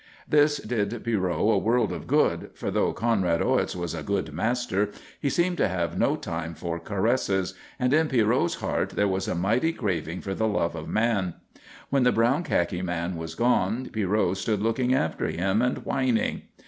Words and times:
This 0.27 0.57
did 0.57 1.03
Pierrot 1.03 1.41
a 1.53 1.59
world 1.59 1.93
of 1.93 2.07
good, 2.07 2.49
for 2.55 2.71
though 2.71 2.91
Conrad 2.91 3.39
Orts 3.39 3.75
was 3.75 3.93
a 3.93 4.01
good 4.01 4.33
master 4.33 4.89
he 5.21 5.29
seemed 5.29 5.57
to 5.57 5.67
have 5.67 5.95
no 5.95 6.15
time 6.15 6.55
for 6.55 6.79
caresses, 6.79 7.53
and 7.77 7.93
in 7.93 8.07
Pierrot's 8.07 8.55
heart 8.55 8.89
there 8.95 9.07
was 9.07 9.27
a 9.27 9.35
mighty 9.35 9.71
craving 9.71 10.21
for 10.21 10.33
the 10.33 10.47
love 10.47 10.73
of 10.75 10.87
man. 10.89 11.35
When 11.91 12.01
the 12.01 12.11
brown 12.11 12.43
khaki 12.43 12.81
man 12.81 13.15
was 13.15 13.35
gone 13.35 13.89
Pierrot 13.91 14.37
stood 14.37 14.63
looking 14.63 14.91
after 14.95 15.27
him 15.27 15.61
and 15.61 15.77
whining. 15.85 16.41